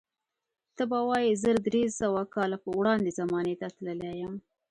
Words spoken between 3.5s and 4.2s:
ته تللی